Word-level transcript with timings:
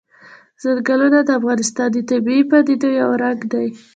ځنګلونه 0.61 1.19
د 1.23 1.29
افغانستان 1.39 1.89
د 1.93 1.97
طبیعي 2.09 2.43
پدیدو 2.51 2.89
یو 3.01 3.09
رنګ 3.23 3.39
دی. 3.53 3.67